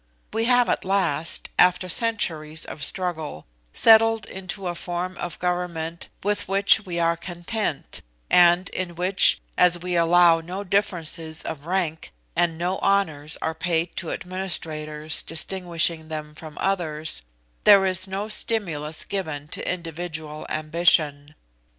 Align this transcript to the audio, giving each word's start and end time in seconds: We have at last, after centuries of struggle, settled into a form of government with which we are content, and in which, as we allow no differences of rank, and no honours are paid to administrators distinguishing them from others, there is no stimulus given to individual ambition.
We 0.33 0.45
have 0.45 0.67
at 0.67 0.83
last, 0.83 1.51
after 1.59 1.87
centuries 1.87 2.65
of 2.65 2.83
struggle, 2.83 3.45
settled 3.71 4.25
into 4.25 4.65
a 4.65 4.73
form 4.73 5.15
of 5.17 5.37
government 5.37 6.09
with 6.23 6.47
which 6.47 6.87
we 6.87 6.99
are 6.99 7.15
content, 7.15 8.01
and 8.27 8.67
in 8.71 8.95
which, 8.95 9.39
as 9.59 9.77
we 9.77 9.95
allow 9.95 10.39
no 10.41 10.63
differences 10.63 11.43
of 11.43 11.67
rank, 11.67 12.11
and 12.35 12.57
no 12.57 12.79
honours 12.79 13.37
are 13.43 13.53
paid 13.53 13.95
to 13.97 14.09
administrators 14.09 15.21
distinguishing 15.21 16.07
them 16.07 16.33
from 16.33 16.57
others, 16.59 17.21
there 17.63 17.85
is 17.85 18.07
no 18.07 18.27
stimulus 18.27 19.03
given 19.03 19.49
to 19.49 19.71
individual 19.71 20.47
ambition. 20.49 21.35